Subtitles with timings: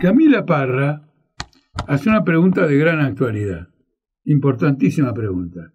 [0.00, 1.10] Camila Parra
[1.88, 3.68] hace una pregunta de gran actualidad,
[4.24, 5.72] importantísima pregunta.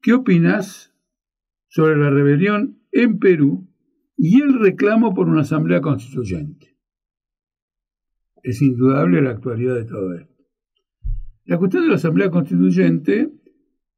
[0.00, 0.94] ¿Qué opinas
[1.66, 3.66] sobre la rebelión en Perú
[4.16, 6.76] y el reclamo por una asamblea constituyente?
[8.44, 10.44] Es indudable la actualidad de todo esto.
[11.44, 13.32] La cuestión de la asamblea constituyente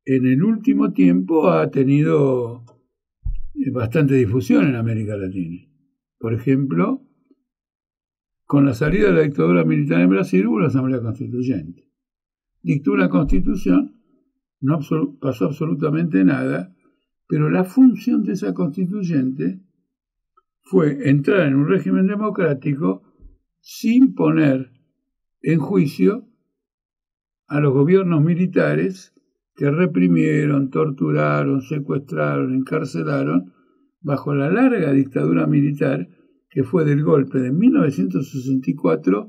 [0.07, 2.65] en el último tiempo ha tenido
[3.73, 5.67] bastante difusión en América Latina.
[6.19, 7.03] Por ejemplo,
[8.45, 11.89] con la salida de la dictadura militar en Brasil hubo una asamblea constituyente.
[12.63, 14.01] Dictó una constitución,
[14.61, 14.79] no
[15.21, 16.75] pasó absolutamente nada,
[17.29, 19.61] pero la función de esa constituyente
[20.63, 23.03] fue entrar en un régimen democrático
[23.61, 24.73] sin poner
[25.43, 26.27] en juicio
[27.47, 29.15] a los gobiernos militares
[29.59, 33.53] que reprimieron, torturaron, secuestraron, encarcelaron
[34.01, 36.09] bajo la larga dictadura militar
[36.49, 39.29] que fue del golpe de 1964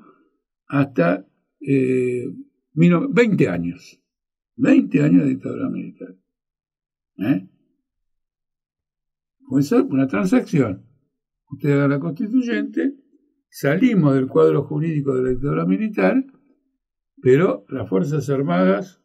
[0.67, 1.25] hasta
[1.59, 3.99] 20 eh, años.
[4.57, 6.15] 20 años de dictadura militar.
[7.17, 7.49] ¿Eh?
[9.47, 10.85] Fue una transacción.
[11.49, 12.93] Usted haga la constituyente,
[13.49, 16.23] salimos del cuadro jurídico de la dictadura militar,
[17.19, 18.99] pero las Fuerzas Armadas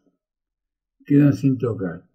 [1.04, 2.08] quedan sin tocar.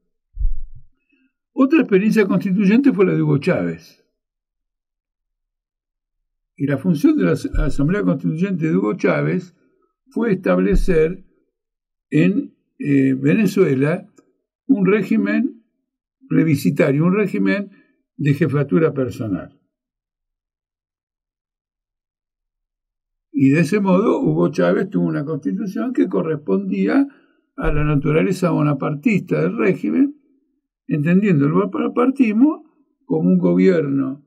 [1.53, 4.05] Otra experiencia constituyente fue la de Hugo Chávez.
[6.55, 7.31] Y la función de la
[7.65, 9.55] Asamblea Constituyente de Hugo Chávez
[10.09, 11.25] fue establecer
[12.09, 14.09] en eh, Venezuela
[14.67, 15.63] un régimen
[16.27, 17.71] plebiscitario, un régimen
[18.17, 19.59] de jefatura personal.
[23.31, 27.07] Y de ese modo Hugo Chávez tuvo una constitución que correspondía
[27.59, 30.15] a la naturaleza bonapartista del régimen,
[30.87, 32.63] entendiendo el bonapartismo
[33.05, 34.25] como un gobierno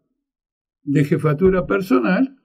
[0.83, 2.37] de jefatura personal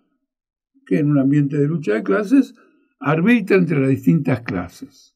[0.86, 2.56] que en un ambiente de lucha de clases
[3.00, 5.16] arbitra entre las distintas clases.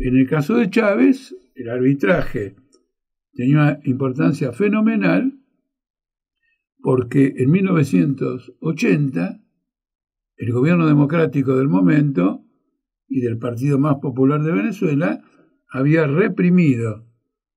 [0.00, 2.56] En el caso de Chávez, el arbitraje
[3.34, 5.38] tenía una importancia fenomenal
[6.80, 9.40] porque en 1980
[10.36, 12.42] el gobierno democrático del momento
[13.12, 15.22] y del Partido más popular de Venezuela
[15.70, 17.06] había reprimido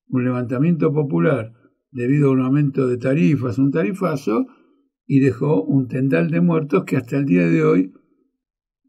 [0.09, 1.53] un levantamiento popular
[1.91, 4.47] debido a un aumento de tarifas, un tarifazo,
[5.07, 7.93] y dejó un tendal de muertos que hasta el día de hoy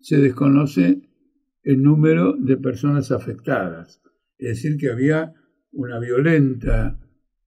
[0.01, 1.03] se desconoce
[1.63, 4.03] el número de personas afectadas.
[4.37, 5.35] Es decir, que había
[5.71, 6.99] una violenta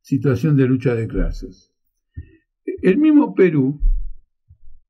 [0.02, 1.74] situación de lucha de clases.
[2.82, 3.82] El mismo Perú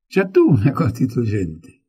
[0.08, 1.79] ya tuvo una constituyente.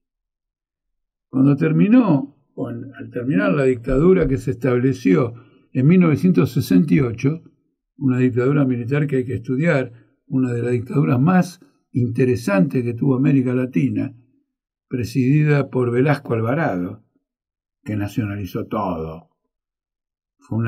[1.31, 5.33] Cuando terminó, al terminar la dictadura que se estableció
[5.71, 7.41] en 1968,
[7.99, 9.93] una dictadura militar que hay que estudiar,
[10.27, 11.61] una de las dictaduras más
[11.93, 14.13] interesantes que tuvo América Latina,
[14.89, 17.05] presidida por Velasco Alvarado,
[17.85, 19.29] que nacionalizó todo.
[20.37, 20.67] Fue un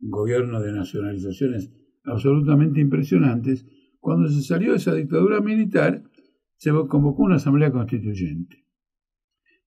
[0.00, 1.72] gobierno de nacionalizaciones
[2.04, 3.64] absolutamente impresionantes.
[4.00, 6.02] Cuando se salió de esa dictadura militar,
[6.56, 8.63] se convocó una asamblea constituyente.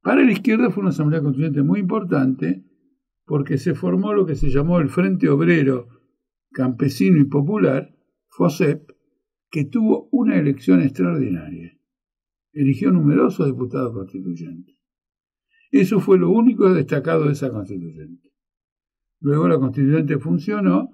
[0.07, 2.63] Para la izquierda fue una asamblea constituyente muy importante
[3.25, 5.89] porque se formó lo que se llamó el Frente Obrero
[6.53, 7.93] campesino y popular,
[8.29, 8.89] FOSEP,
[9.51, 11.77] que tuvo una elección extraordinaria.
[12.53, 14.77] Eligió numerosos diputados constituyentes.
[15.71, 18.31] Eso fue lo único destacado de esa constituyente.
[19.19, 20.89] Luego la constituyente funcionó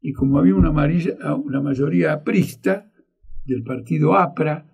[0.00, 2.90] y como había una, una mayoría aprista
[3.44, 4.66] del partido APRA,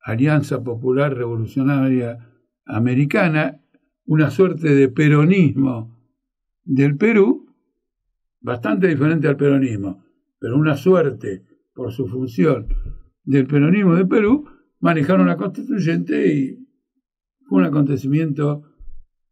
[0.00, 2.30] Alianza Popular Revolucionaria
[2.66, 3.60] Americana,
[4.06, 5.98] una suerte de peronismo
[6.64, 7.54] del Perú,
[8.40, 10.04] bastante diferente al peronismo,
[10.38, 11.44] pero una suerte
[11.74, 12.68] por su función
[13.22, 14.48] del peronismo de Perú,
[14.80, 16.68] manejaron la constituyente y
[17.46, 18.62] fue un acontecimiento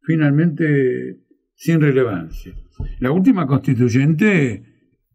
[0.00, 1.20] finalmente
[1.54, 2.54] sin relevancia.
[3.00, 4.64] La última constituyente,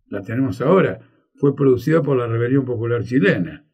[0.07, 0.99] la tenemos ahora,
[1.35, 3.65] fue producida por la Rebelión Popular Chilena,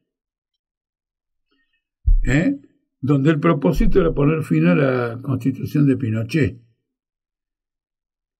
[2.23, 2.59] ¿eh?
[3.03, 6.61] Donde el propósito era poner fin a la constitución de Pinochet.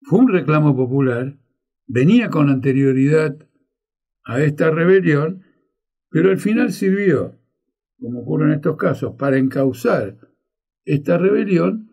[0.00, 1.38] Fue un reclamo popular
[1.86, 3.36] venía con anterioridad
[4.24, 5.42] a esta rebelión,
[6.08, 7.38] pero al final sirvió,
[7.98, 10.16] como ocurre en estos casos, para encauzar
[10.86, 11.90] esta rebelión,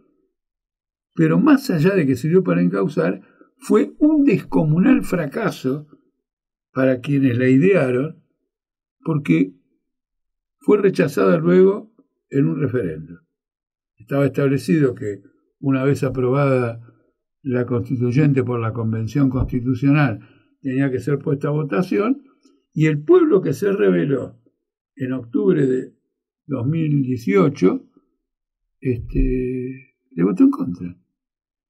[1.14, 3.22] pero más allá de que sirvió para encauzar,
[3.58, 5.88] fue un descomunal fracaso
[6.72, 8.24] para quienes la idearon,
[9.04, 9.56] porque
[10.60, 11.91] fue rechazada luego
[12.32, 13.20] en un referendo.
[13.98, 15.22] Estaba establecido que
[15.60, 16.82] una vez aprobada
[17.44, 20.20] la constituyente por la Convención Constitucional
[20.62, 22.24] tenía que ser puesta a votación
[22.74, 24.40] Y el pueblo que se rebeló
[24.96, 25.94] en octubre de
[26.48, 27.86] 2018,
[28.80, 30.98] este, le votó en contra.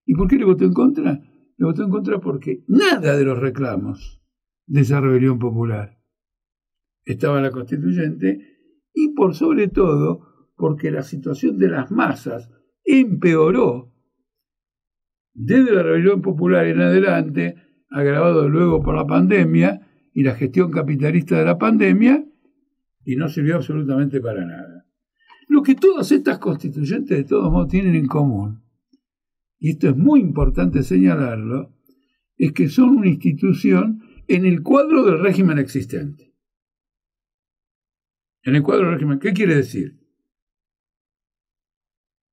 [0.06, 1.22] ¿Y por qué le votó en contra?
[1.58, 4.22] Le votó en contra porque nada de los reclamos
[4.66, 6.02] de esa rebelión popular
[7.06, 8.58] estaba en la constituyente
[8.94, 10.31] y por sobre todo
[10.62, 12.52] porque la situación de las masas
[12.86, 13.92] empeoró
[15.34, 17.56] desde la rebelión popular en adelante,
[17.90, 19.82] agravado luego por la pandemia
[20.14, 22.24] y la gestión capitalista de la pandemia,
[23.04, 24.86] y no sirvió absolutamente para nada.
[25.48, 28.62] Lo que todas estas constituyentes de todos modos tienen en común,
[29.58, 31.74] y esto es muy importante señalarlo,
[32.38, 36.36] es que son una institución en el cuadro del régimen existente.
[38.44, 40.01] En el cuadro del régimen, ¿qué quiere decir?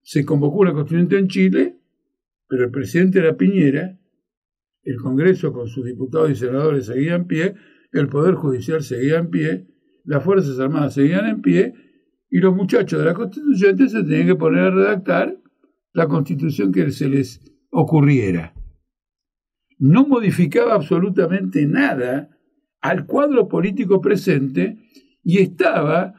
[0.08, 1.76] Se convocó una constituyente en Chile,
[2.49, 4.00] pero el presidente era Piñera,
[4.82, 7.56] el Congreso con sus diputados y senadores seguía en pie,
[7.93, 9.66] el Poder Judicial seguía en pie,
[10.05, 11.75] las Fuerzas Armadas seguían en pie,
[12.31, 15.37] y los muchachos de la constituyente se tenían que poner a redactar
[15.93, 18.55] la constitución que se les ocurriera.
[19.78, 22.31] No modificaba absolutamente nada
[22.81, 24.78] al cuadro político presente
[25.22, 26.14] y estaba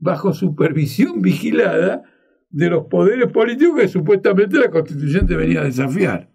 [0.00, 2.02] bajo supervisión vigilada
[2.50, 6.30] de los poderes políticos que supuestamente la constituyente venía a desafiar.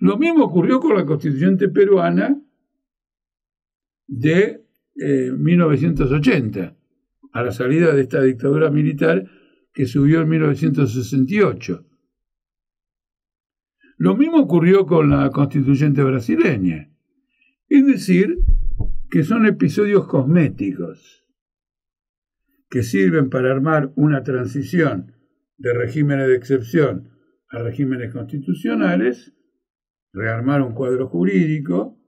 [0.00, 2.40] Lo mismo ocurrió con la constituyente peruana
[4.06, 4.62] de
[4.94, 6.74] 1980, eh,
[7.32, 9.28] a la salida de esta dictadura militar
[9.72, 11.84] que subió en 1968.
[13.98, 16.90] Lo mismo ocurrió con la constituyente brasileña.
[17.68, 18.38] Es decir,
[19.10, 21.25] que son episodios cosméticos
[22.68, 25.12] que sirven para armar una transición
[25.58, 27.10] de regímenes de excepción
[27.48, 29.34] a regímenes constitucionales,
[30.12, 31.98] rearmar un cuadro jurídico,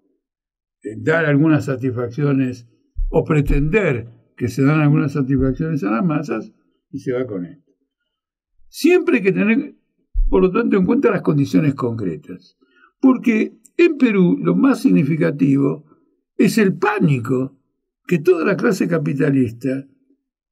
[0.83, 2.69] eh, dar algunas satisfacciones
[3.11, 6.53] o pretender que se dan algunas satisfacciones a las masas
[6.91, 7.73] y se va con esto.
[8.69, 9.75] Siempre hay que tener,
[10.29, 12.59] por lo tanto, en cuenta las condiciones concretas,
[13.01, 15.85] porque en Perú lo más significativo
[16.37, 17.59] es el pánico
[18.07, 19.87] que toda la clase capitalista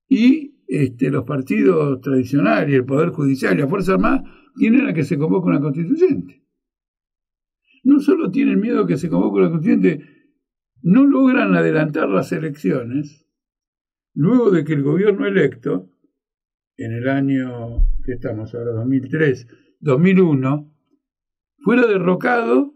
[0.09, 4.25] y este, los partidos tradicionales, el Poder Judicial y la Fuerza Armada
[4.57, 6.43] tienen a que se convoque una constituyente.
[7.85, 10.05] No solo tienen miedo a que se convoque una constituyente,
[10.83, 13.27] no logran adelantar las elecciones
[14.15, 15.91] luego de que el gobierno electo,
[16.77, 19.47] en el año que estamos ahora, 2003,
[19.81, 20.73] 2001,
[21.59, 22.75] fuera derrocado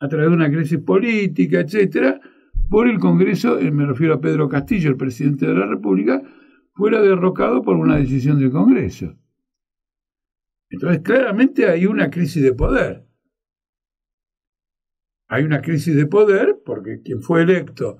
[0.00, 2.20] a través de una crisis política, etcétera,
[2.70, 6.22] por el Congreso, eh, me refiero a Pedro Castillo, el presidente de la República,
[6.74, 9.16] fuera derrocado por una decisión del Congreso.
[10.70, 13.06] Entonces, claramente hay una crisis de poder.
[15.28, 17.98] Hay una crisis de poder porque quien fue electo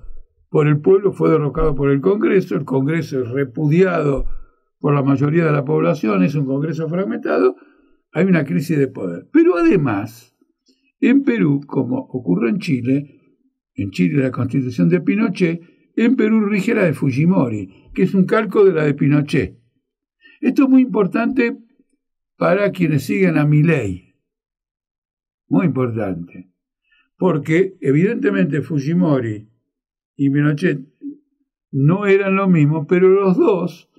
[0.49, 4.25] por el pueblo fue derrocado por el Congreso, el Congreso es repudiado
[4.79, 7.55] por la mayoría de la población, es un Congreso fragmentado,
[8.11, 9.27] hay una crisis de poder.
[9.31, 10.37] Pero además,
[10.99, 13.24] en Perú, como ocurre en Chile,
[13.75, 15.61] en Chile la constitución de Pinochet,
[15.95, 19.57] en Perú rige la de Fujimori, que es un calco de la de Pinochet.
[20.41, 21.57] Esto es muy importante
[22.37, 24.15] para quienes siguen a mi ley.
[25.47, 26.51] Muy importante.
[27.17, 29.49] Porque evidentemente Fujimori
[30.17, 30.81] y Pinochet
[31.71, 33.89] no eran lo mismo, pero los dos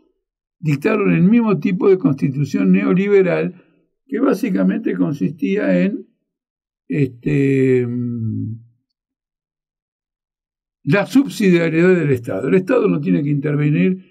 [0.59, 3.63] dictaron el mismo tipo de constitución neoliberal
[4.07, 6.07] que básicamente consistía en
[6.89, 7.87] este,
[10.87, 12.49] la subsidiariedad del Estado.
[12.49, 14.05] El Estado no tiene que intervenir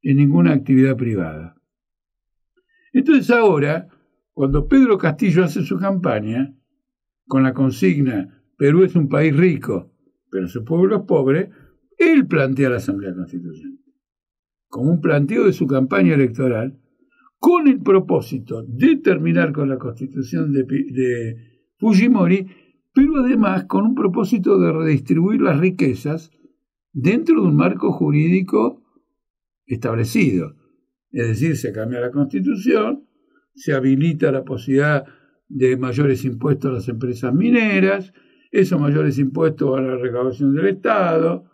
[0.00, 1.56] en ninguna actividad privada.
[2.92, 3.88] Entonces ahora,
[4.32, 6.56] cuando Pedro Castillo hace su campaña,
[7.26, 9.92] con la consigna Perú es un país rico,
[10.30, 11.50] pero su pueblo es pobre,
[11.98, 13.82] él plantea la Asamblea Constituyente
[14.68, 16.78] como un planteo de su campaña electoral
[17.38, 21.36] con el propósito de terminar con la constitución de, de
[21.76, 22.46] Fujimori
[22.94, 26.30] pero además con un propósito de redistribuir las riquezas
[26.92, 28.82] dentro de un marco jurídico
[29.66, 30.54] establecido.
[31.10, 33.06] Es decir, se cambia la constitución,
[33.54, 35.04] se habilita la posibilidad
[35.48, 38.12] de mayores impuestos a las empresas mineras,
[38.50, 41.44] esos mayores impuestos a la recaudación del Estado,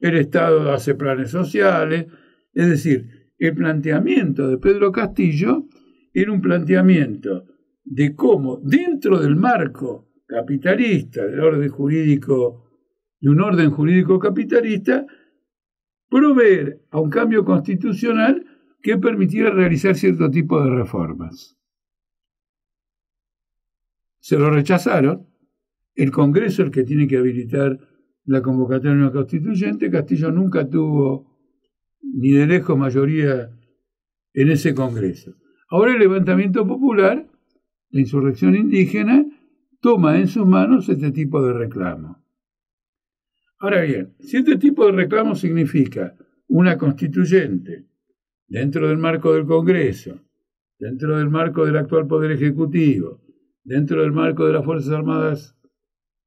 [0.00, 2.06] el Estado hace planes sociales,
[2.52, 5.66] es decir, el planteamiento de Pedro Castillo
[6.12, 7.44] era un planteamiento
[7.84, 12.70] de cómo dentro del marco capitalista, del orden jurídico,
[13.20, 15.06] de un orden jurídico capitalista,
[16.08, 18.44] proveer a un cambio constitucional
[18.82, 21.56] que permitiera realizar cierto tipo de reformas.
[24.20, 25.26] Se lo rechazaron,
[25.94, 27.78] el Congreso el que tiene que habilitar
[28.24, 31.34] la convocatoria de una constituyente, Castillo nunca tuvo
[32.00, 33.50] ni de lejos mayoría
[34.32, 35.34] en ese Congreso.
[35.68, 37.26] Ahora el levantamiento popular,
[37.90, 39.24] la insurrección indígena,
[39.84, 42.24] toma en sus manos este tipo de reclamo.
[43.58, 46.16] Ahora bien, si este tipo de reclamo significa
[46.48, 47.84] una constituyente
[48.48, 50.22] dentro del marco del Congreso,
[50.78, 53.20] dentro del marco del actual Poder Ejecutivo,
[53.62, 55.54] dentro del marco de las Fuerzas Armadas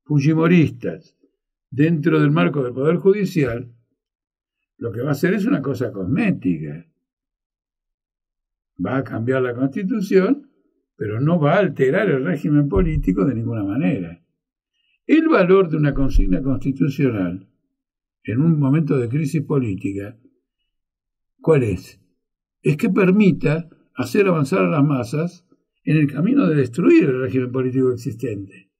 [0.03, 1.17] Fujimoristas,
[1.71, 3.73] dentro del marco del Poder Judicial,
[4.77, 6.85] lo que va a hacer es una cosa cosmética.
[8.85, 10.46] Va a cambiar la Constitución,
[10.97, 14.21] pero no va a alterar el régimen político de ninguna manera.
[15.05, 17.47] El valor de una consigna constitucional
[18.23, 20.17] en un momento de crisis política,
[21.39, 22.01] ¿cuál es?
[22.61, 25.47] Es que permita hacer avanzar a las masas
[25.83, 28.71] en el camino de destruir el régimen político existente.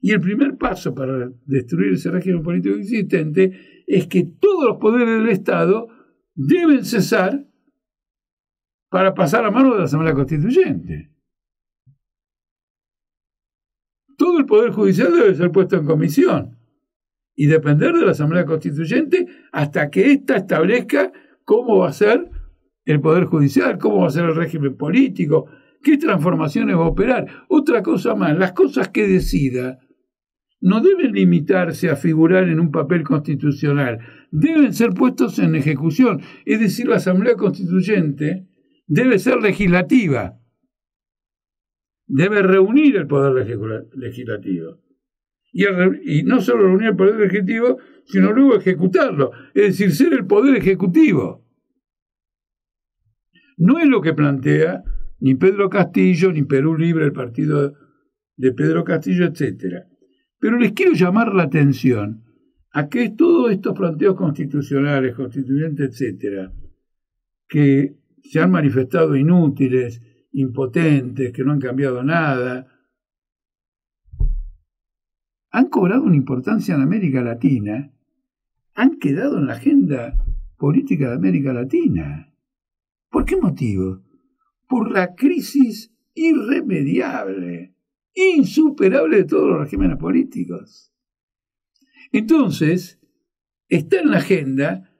[0.00, 5.20] Y el primer paso para destruir ese régimen político existente es que todos los poderes
[5.20, 5.88] del Estado
[6.34, 7.46] deben cesar
[8.88, 11.17] para pasar a mano de la Asamblea Constituyente.
[14.18, 16.58] Todo el Poder Judicial debe ser puesto en comisión
[17.36, 21.12] y depender de la Asamblea Constituyente hasta que ésta establezca
[21.44, 22.28] cómo va a ser
[22.84, 25.46] el Poder Judicial, cómo va a ser el régimen político,
[25.84, 27.26] qué transformaciones va a operar.
[27.48, 29.78] Otra cosa más, las cosas que decida
[30.60, 34.00] no deben limitarse a figurar en un papel constitucional,
[34.32, 36.22] deben ser puestos en ejecución.
[36.44, 38.48] Es decir, la Asamblea Constituyente
[38.88, 40.40] debe ser legislativa
[42.08, 43.46] debe reunir el poder
[43.94, 44.78] legislativo.
[45.52, 50.56] Y, no solo reunir el poder legislativo, sino luego ejecutarlo, es decir, ser el poder
[50.56, 51.44] ejecutivo.
[53.58, 54.82] No es lo que plantea
[55.20, 57.74] ni Pedro Castillo, ni Perú Libre, el partido
[58.36, 59.84] de Pedro Castillo, etc.
[60.38, 62.24] Pero les quiero llamar la atención
[62.70, 66.50] a que todos estos planteos constitucionales, constituyentes, etc.,
[67.48, 72.66] que se han manifestado inútiles, impotentes, que no han cambiado nada,
[75.50, 77.92] han cobrado una importancia en América Latina,
[78.74, 80.16] han quedado en la agenda
[80.56, 82.32] política de América Latina.
[83.10, 84.02] ¿Por qué motivo?
[84.68, 87.74] Por la crisis irremediable,
[88.14, 90.92] insuperable de todos los regímenes políticos.
[92.12, 93.00] Entonces,
[93.68, 94.94] está en la agenda,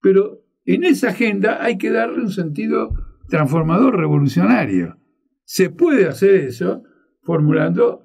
[0.00, 4.98] pero en esa agenda hay que darle un sentido transformador revolucionario.
[5.44, 6.82] Se puede hacer eso
[7.22, 8.04] formulando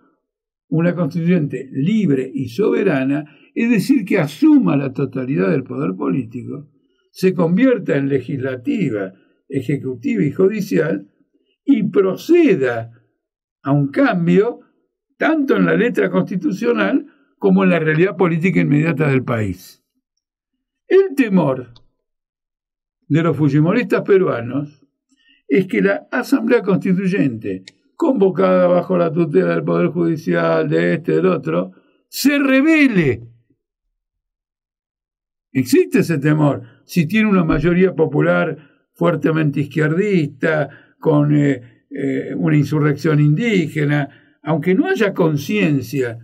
[0.70, 6.70] una constituyente libre y soberana, es decir, que asuma la totalidad del poder político,
[7.12, 9.13] se convierta en legislativa,
[9.48, 11.12] ejecutiva y judicial,
[11.63, 12.91] y proceda
[13.63, 14.60] a un cambio
[15.17, 19.84] tanto en la letra constitucional como en la realidad política inmediata del país.
[20.88, 21.74] El temor
[23.08, 24.85] de los fujimoristas peruanos
[25.48, 27.64] es que la Asamblea Constituyente,
[27.96, 31.72] convocada bajo la tutela del Poder Judicial, de este, del otro,
[32.08, 33.24] se revele.
[35.52, 36.64] Existe ese temor.
[36.86, 38.58] Si tiene una mayoría popular
[38.94, 46.20] fuertemente izquierdista, con eh, eh, una insurrección indígena, aunque no haya conciencia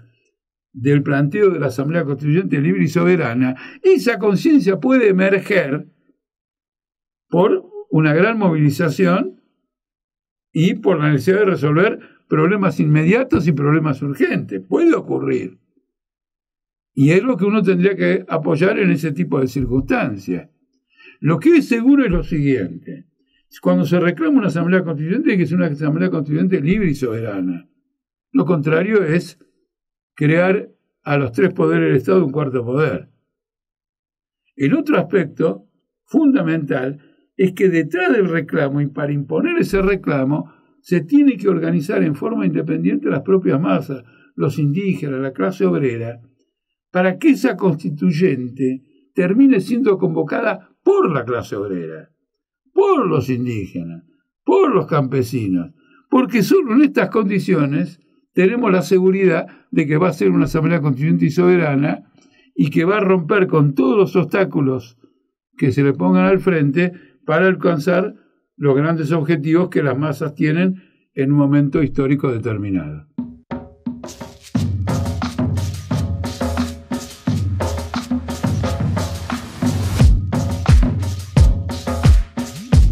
[0.74, 5.88] del planteo de la Asamblea Constituyente libre y soberana, esa conciencia puede emerger
[7.30, 7.61] por
[7.92, 9.42] una gran movilización
[10.52, 14.62] y por la necesidad de resolver problemas inmediatos y problemas urgentes.
[14.68, 15.60] Puede ocurrir.
[16.94, 20.50] Y es lo que uno tendría que apoyar en ese tipo de circunstancias.
[21.20, 23.08] Lo que es seguro es lo siguiente.
[23.62, 27.70] Cuando se reclama una asamblea constituyente, hay que ser una asamblea constituyente libre y soberana.
[28.32, 29.38] Lo contrario es
[30.16, 30.70] crear
[31.04, 33.10] a los tres poderes del Estado un cuarto poder.
[34.56, 35.68] El otro aspecto
[36.06, 37.11] fundamental
[37.42, 42.14] es que detrás del reclamo y para imponer ese reclamo se tiene que organizar en
[42.14, 44.04] forma independiente las propias masas,
[44.36, 46.20] los indígenas, la clase obrera,
[46.92, 48.84] para que esa constituyente
[49.16, 52.12] termine siendo convocada por la clase obrera,
[52.72, 54.04] por los indígenas,
[54.44, 55.74] por los campesinos,
[56.12, 58.00] porque solo en estas condiciones
[58.34, 62.04] tenemos la seguridad de que va a ser una asamblea constituyente y soberana
[62.54, 65.00] y que va a romper con todos los obstáculos
[65.58, 66.94] que se le pongan al frente
[67.32, 68.16] para alcanzar
[68.58, 70.84] los grandes objetivos que las masas tienen
[71.14, 73.08] en un momento histórico determinado.